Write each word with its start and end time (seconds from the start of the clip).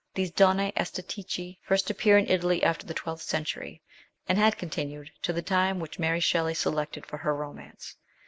These 0.15 0.31
Donne 0.31 0.71
Estatiche 0.75 1.59
first 1.61 1.91
appear 1.91 2.17
in 2.17 2.27
Italy 2.27 2.63
after 2.63 2.87
the 2.87 2.93
12th 2.95 3.21
century, 3.21 3.83
and 4.27 4.35
had 4.39 4.57
continued 4.57 5.11
to 5.21 5.31
the 5.31 5.43
time 5.43 5.79
which 5.79 5.99
Mary 5.99 6.19
Shelley 6.19 6.55
selected 6.55 7.05
for 7.05 7.17
her 7.17 7.35
romance. 7.35 7.97